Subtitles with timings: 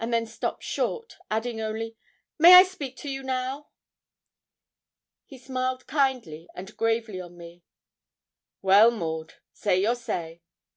[0.00, 1.96] and then stopped short, adding only,
[2.40, 3.68] 'may I speak to you now?'
[5.26, 7.62] He smiled kindly and gravely on me.
[8.62, 10.42] 'Well, Maud, say your say.'